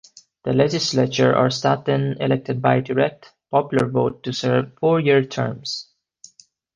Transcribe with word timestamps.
The 0.45 0.53
legislature 0.53 1.37
or 1.37 1.51
Staten 1.51 2.17
elected 2.19 2.59
by 2.59 2.79
direct, 2.79 3.33
popular 3.51 3.87
vote 3.87 4.23
to 4.23 4.33
serve 4.33 4.75
four-year 4.79 5.25
terms. 5.25 5.91